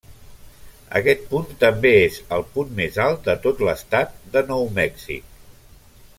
Aquest 0.99 1.27
punt 1.33 1.51
també 1.63 1.91
és 2.05 2.17
el 2.37 2.45
punt 2.55 2.73
més 2.81 2.99
alt 3.05 3.21
de 3.29 3.37
tot 3.45 3.63
l'estat 3.69 4.17
de 4.37 4.45
Nou 4.51 4.67
Mèxic. 4.81 5.31